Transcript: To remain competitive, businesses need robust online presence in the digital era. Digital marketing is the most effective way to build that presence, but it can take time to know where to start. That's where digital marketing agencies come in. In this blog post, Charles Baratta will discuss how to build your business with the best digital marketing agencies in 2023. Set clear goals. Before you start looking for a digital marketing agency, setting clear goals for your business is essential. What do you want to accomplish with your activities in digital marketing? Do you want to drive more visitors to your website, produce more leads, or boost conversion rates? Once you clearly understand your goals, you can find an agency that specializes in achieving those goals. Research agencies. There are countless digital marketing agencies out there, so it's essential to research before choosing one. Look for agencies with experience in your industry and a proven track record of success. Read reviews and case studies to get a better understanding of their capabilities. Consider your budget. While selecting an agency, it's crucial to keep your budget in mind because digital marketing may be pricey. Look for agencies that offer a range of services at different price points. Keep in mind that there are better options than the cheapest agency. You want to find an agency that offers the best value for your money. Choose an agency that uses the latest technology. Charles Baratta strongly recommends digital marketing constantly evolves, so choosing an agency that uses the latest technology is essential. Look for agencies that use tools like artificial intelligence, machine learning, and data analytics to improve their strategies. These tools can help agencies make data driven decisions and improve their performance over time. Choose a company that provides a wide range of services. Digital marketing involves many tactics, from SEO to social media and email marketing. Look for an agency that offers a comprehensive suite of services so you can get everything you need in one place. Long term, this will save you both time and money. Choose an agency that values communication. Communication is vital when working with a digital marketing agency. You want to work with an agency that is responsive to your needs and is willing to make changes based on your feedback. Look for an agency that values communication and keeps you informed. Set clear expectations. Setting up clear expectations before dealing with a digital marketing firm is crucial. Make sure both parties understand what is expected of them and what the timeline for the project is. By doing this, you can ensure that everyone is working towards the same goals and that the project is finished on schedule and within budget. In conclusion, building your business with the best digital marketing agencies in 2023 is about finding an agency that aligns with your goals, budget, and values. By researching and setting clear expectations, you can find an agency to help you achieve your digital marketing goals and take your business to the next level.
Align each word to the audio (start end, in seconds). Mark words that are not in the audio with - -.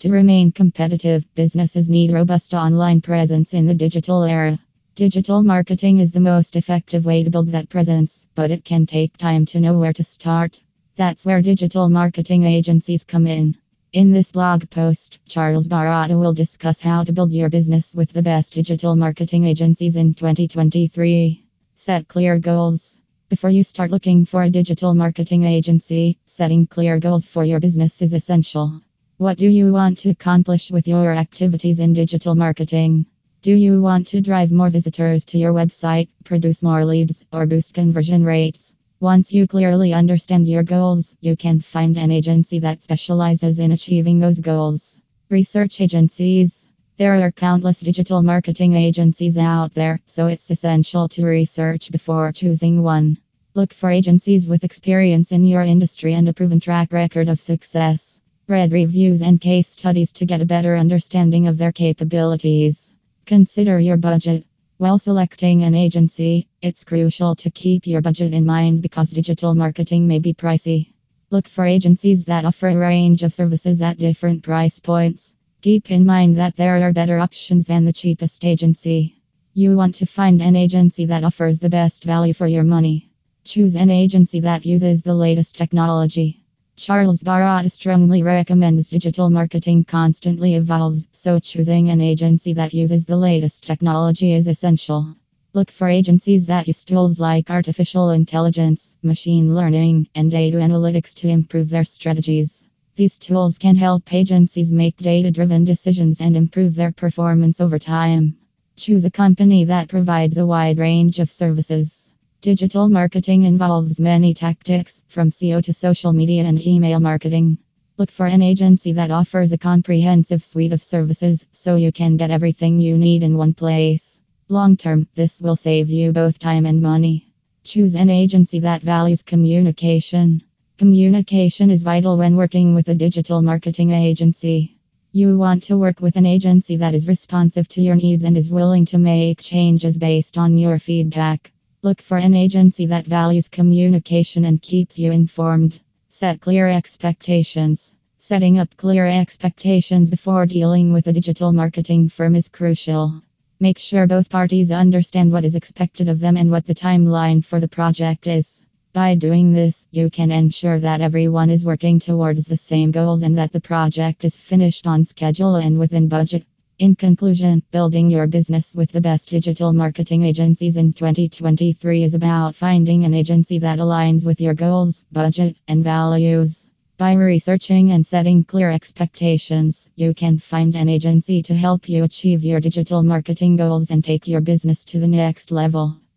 To 0.00 0.10
remain 0.10 0.50
competitive, 0.50 1.26
businesses 1.34 1.90
need 1.90 2.10
robust 2.10 2.54
online 2.54 3.02
presence 3.02 3.52
in 3.52 3.66
the 3.66 3.74
digital 3.74 4.24
era. 4.24 4.58
Digital 4.94 5.42
marketing 5.42 5.98
is 5.98 6.10
the 6.10 6.20
most 6.20 6.56
effective 6.56 7.04
way 7.04 7.22
to 7.22 7.28
build 7.28 7.48
that 7.48 7.68
presence, 7.68 8.24
but 8.34 8.50
it 8.50 8.64
can 8.64 8.86
take 8.86 9.18
time 9.18 9.44
to 9.44 9.60
know 9.60 9.78
where 9.78 9.92
to 9.92 10.02
start. 10.02 10.62
That's 10.96 11.26
where 11.26 11.42
digital 11.42 11.90
marketing 11.90 12.44
agencies 12.44 13.04
come 13.04 13.26
in. 13.26 13.56
In 13.92 14.10
this 14.10 14.32
blog 14.32 14.70
post, 14.70 15.18
Charles 15.26 15.68
Baratta 15.68 16.18
will 16.18 16.32
discuss 16.32 16.80
how 16.80 17.04
to 17.04 17.12
build 17.12 17.34
your 17.34 17.50
business 17.50 17.94
with 17.94 18.10
the 18.10 18.22
best 18.22 18.54
digital 18.54 18.96
marketing 18.96 19.44
agencies 19.44 19.96
in 19.96 20.14
2023. 20.14 21.44
Set 21.74 22.08
clear 22.08 22.38
goals. 22.38 22.96
Before 23.28 23.50
you 23.50 23.62
start 23.62 23.90
looking 23.90 24.24
for 24.24 24.44
a 24.44 24.48
digital 24.48 24.94
marketing 24.94 25.44
agency, 25.44 26.16
setting 26.24 26.66
clear 26.66 26.98
goals 26.98 27.26
for 27.26 27.44
your 27.44 27.60
business 27.60 28.00
is 28.00 28.14
essential. 28.14 28.80
What 29.20 29.36
do 29.36 29.46
you 29.46 29.70
want 29.70 29.98
to 29.98 30.08
accomplish 30.08 30.70
with 30.70 30.88
your 30.88 31.12
activities 31.12 31.78
in 31.78 31.92
digital 31.92 32.34
marketing? 32.34 33.04
Do 33.42 33.52
you 33.52 33.82
want 33.82 34.06
to 34.06 34.22
drive 34.22 34.50
more 34.50 34.70
visitors 34.70 35.26
to 35.26 35.36
your 35.36 35.52
website, 35.52 36.08
produce 36.24 36.62
more 36.62 36.86
leads, 36.86 37.26
or 37.30 37.44
boost 37.44 37.74
conversion 37.74 38.24
rates? 38.24 38.72
Once 38.98 39.30
you 39.30 39.46
clearly 39.46 39.92
understand 39.92 40.48
your 40.48 40.62
goals, 40.62 41.16
you 41.20 41.36
can 41.36 41.60
find 41.60 41.98
an 41.98 42.10
agency 42.10 42.60
that 42.60 42.80
specializes 42.80 43.58
in 43.58 43.72
achieving 43.72 44.20
those 44.20 44.38
goals. 44.38 44.98
Research 45.28 45.82
agencies. 45.82 46.70
There 46.96 47.22
are 47.22 47.30
countless 47.30 47.80
digital 47.80 48.22
marketing 48.22 48.72
agencies 48.72 49.36
out 49.36 49.74
there, 49.74 50.00
so 50.06 50.28
it's 50.28 50.50
essential 50.50 51.08
to 51.08 51.26
research 51.26 51.92
before 51.92 52.32
choosing 52.32 52.82
one. 52.82 53.18
Look 53.52 53.74
for 53.74 53.90
agencies 53.90 54.48
with 54.48 54.64
experience 54.64 55.30
in 55.30 55.44
your 55.44 55.60
industry 55.60 56.14
and 56.14 56.26
a 56.26 56.32
proven 56.32 56.58
track 56.58 56.90
record 56.90 57.28
of 57.28 57.38
success. 57.38 58.18
Read 58.50 58.72
reviews 58.72 59.22
and 59.22 59.40
case 59.40 59.68
studies 59.68 60.10
to 60.10 60.26
get 60.26 60.40
a 60.40 60.44
better 60.44 60.76
understanding 60.76 61.46
of 61.46 61.56
their 61.56 61.70
capabilities. 61.70 62.92
Consider 63.24 63.78
your 63.78 63.96
budget. 63.96 64.44
While 64.76 64.98
selecting 64.98 65.62
an 65.62 65.76
agency, 65.76 66.48
it's 66.60 66.82
crucial 66.82 67.36
to 67.36 67.50
keep 67.52 67.86
your 67.86 68.00
budget 68.00 68.34
in 68.34 68.44
mind 68.44 68.82
because 68.82 69.10
digital 69.10 69.54
marketing 69.54 70.08
may 70.08 70.18
be 70.18 70.34
pricey. 70.34 70.88
Look 71.30 71.46
for 71.46 71.64
agencies 71.64 72.24
that 72.24 72.44
offer 72.44 72.70
a 72.70 72.76
range 72.76 73.22
of 73.22 73.32
services 73.32 73.82
at 73.82 73.98
different 73.98 74.42
price 74.42 74.80
points. 74.80 75.36
Keep 75.62 75.92
in 75.92 76.04
mind 76.04 76.36
that 76.38 76.56
there 76.56 76.82
are 76.82 76.92
better 76.92 77.20
options 77.20 77.68
than 77.68 77.84
the 77.84 77.92
cheapest 77.92 78.44
agency. 78.44 79.22
You 79.54 79.76
want 79.76 79.94
to 79.94 80.06
find 80.06 80.42
an 80.42 80.56
agency 80.56 81.04
that 81.04 81.22
offers 81.22 81.60
the 81.60 81.70
best 81.70 82.02
value 82.02 82.34
for 82.34 82.48
your 82.48 82.64
money. 82.64 83.12
Choose 83.44 83.76
an 83.76 83.90
agency 83.90 84.40
that 84.40 84.66
uses 84.66 85.04
the 85.04 85.14
latest 85.14 85.56
technology. 85.56 86.42
Charles 86.82 87.22
Baratta 87.22 87.70
strongly 87.70 88.22
recommends 88.22 88.88
digital 88.88 89.28
marketing 89.28 89.84
constantly 89.84 90.54
evolves, 90.54 91.06
so 91.12 91.38
choosing 91.38 91.90
an 91.90 92.00
agency 92.00 92.54
that 92.54 92.72
uses 92.72 93.04
the 93.04 93.18
latest 93.18 93.66
technology 93.66 94.32
is 94.32 94.48
essential. 94.48 95.14
Look 95.52 95.70
for 95.70 95.90
agencies 95.90 96.46
that 96.46 96.66
use 96.66 96.82
tools 96.82 97.20
like 97.20 97.50
artificial 97.50 98.12
intelligence, 98.12 98.96
machine 99.02 99.54
learning, 99.54 100.08
and 100.14 100.30
data 100.30 100.56
analytics 100.56 101.12
to 101.16 101.28
improve 101.28 101.68
their 101.68 101.84
strategies. 101.84 102.64
These 102.96 103.18
tools 103.18 103.58
can 103.58 103.76
help 103.76 104.10
agencies 104.10 104.72
make 104.72 104.96
data 104.96 105.30
driven 105.30 105.64
decisions 105.64 106.22
and 106.22 106.34
improve 106.34 106.74
their 106.74 106.92
performance 106.92 107.60
over 107.60 107.78
time. 107.78 108.38
Choose 108.76 109.04
a 109.04 109.10
company 109.10 109.64
that 109.64 109.90
provides 109.90 110.38
a 110.38 110.46
wide 110.46 110.78
range 110.78 111.18
of 111.18 111.30
services. 111.30 112.09
Digital 112.42 112.88
marketing 112.88 113.42
involves 113.42 114.00
many 114.00 114.32
tactics, 114.32 115.02
from 115.08 115.28
SEO 115.28 115.62
to 115.62 115.74
social 115.74 116.14
media 116.14 116.42
and 116.44 116.66
email 116.66 116.98
marketing. 116.98 117.58
Look 117.98 118.10
for 118.10 118.24
an 118.24 118.40
agency 118.40 118.92
that 118.94 119.10
offers 119.10 119.52
a 119.52 119.58
comprehensive 119.58 120.42
suite 120.42 120.72
of 120.72 120.82
services 120.82 121.46
so 121.52 121.76
you 121.76 121.92
can 121.92 122.16
get 122.16 122.30
everything 122.30 122.80
you 122.80 122.96
need 122.96 123.22
in 123.24 123.36
one 123.36 123.52
place. 123.52 124.22
Long 124.48 124.78
term, 124.78 125.06
this 125.14 125.42
will 125.42 125.54
save 125.54 125.90
you 125.90 126.12
both 126.12 126.38
time 126.38 126.64
and 126.64 126.80
money. 126.80 127.30
Choose 127.62 127.94
an 127.94 128.08
agency 128.08 128.60
that 128.60 128.80
values 128.80 129.20
communication. 129.20 130.42
Communication 130.78 131.70
is 131.70 131.82
vital 131.82 132.16
when 132.16 132.36
working 132.36 132.74
with 132.74 132.88
a 132.88 132.94
digital 132.94 133.42
marketing 133.42 133.90
agency. 133.90 134.78
You 135.12 135.36
want 135.36 135.64
to 135.64 135.76
work 135.76 136.00
with 136.00 136.16
an 136.16 136.24
agency 136.24 136.76
that 136.76 136.94
is 136.94 137.06
responsive 137.06 137.68
to 137.68 137.82
your 137.82 137.96
needs 137.96 138.24
and 138.24 138.34
is 138.34 138.50
willing 138.50 138.86
to 138.86 138.96
make 138.96 139.42
changes 139.42 139.98
based 139.98 140.38
on 140.38 140.56
your 140.56 140.78
feedback. 140.78 141.52
Look 141.82 142.02
for 142.02 142.18
an 142.18 142.34
agency 142.34 142.84
that 142.86 143.06
values 143.06 143.48
communication 143.48 144.44
and 144.44 144.60
keeps 144.60 144.98
you 144.98 145.12
informed. 145.12 145.80
Set 146.10 146.38
clear 146.38 146.68
expectations. 146.68 147.94
Setting 148.18 148.58
up 148.58 148.76
clear 148.76 149.06
expectations 149.06 150.10
before 150.10 150.44
dealing 150.44 150.92
with 150.92 151.06
a 151.06 151.12
digital 151.14 151.54
marketing 151.54 152.10
firm 152.10 152.36
is 152.36 152.48
crucial. 152.48 153.22
Make 153.60 153.78
sure 153.78 154.06
both 154.06 154.28
parties 154.28 154.70
understand 154.70 155.32
what 155.32 155.46
is 155.46 155.54
expected 155.54 156.10
of 156.10 156.20
them 156.20 156.36
and 156.36 156.50
what 156.50 156.66
the 156.66 156.74
timeline 156.74 157.42
for 157.42 157.60
the 157.60 157.68
project 157.68 158.26
is. 158.26 158.62
By 158.92 159.14
doing 159.14 159.54
this, 159.54 159.86
you 159.90 160.10
can 160.10 160.30
ensure 160.30 160.80
that 160.80 161.00
everyone 161.00 161.48
is 161.48 161.64
working 161.64 161.98
towards 161.98 162.44
the 162.44 162.58
same 162.58 162.90
goals 162.90 163.22
and 163.22 163.38
that 163.38 163.52
the 163.52 163.60
project 163.62 164.26
is 164.26 164.36
finished 164.36 164.86
on 164.86 165.06
schedule 165.06 165.56
and 165.56 165.78
within 165.78 166.08
budget. 166.08 166.44
In 166.80 166.94
conclusion, 166.94 167.62
building 167.72 168.08
your 168.08 168.26
business 168.26 168.74
with 168.74 168.90
the 168.90 169.02
best 169.02 169.28
digital 169.28 169.74
marketing 169.74 170.22
agencies 170.22 170.78
in 170.78 170.94
2023 170.94 172.02
is 172.04 172.14
about 172.14 172.54
finding 172.54 173.04
an 173.04 173.12
agency 173.12 173.58
that 173.58 173.78
aligns 173.78 174.24
with 174.24 174.40
your 174.40 174.54
goals, 174.54 175.04
budget, 175.12 175.58
and 175.68 175.84
values. 175.84 176.70
By 176.96 177.12
researching 177.12 177.90
and 177.90 178.06
setting 178.06 178.44
clear 178.44 178.70
expectations, 178.70 179.90
you 179.94 180.14
can 180.14 180.38
find 180.38 180.74
an 180.74 180.88
agency 180.88 181.42
to 181.42 181.54
help 181.54 181.86
you 181.86 182.04
achieve 182.04 182.44
your 182.44 182.60
digital 182.60 183.02
marketing 183.02 183.56
goals 183.56 183.90
and 183.90 184.02
take 184.02 184.26
your 184.26 184.40
business 184.40 184.82
to 184.86 185.00
the 185.00 185.06
next 185.06 185.50
level. 185.50 186.00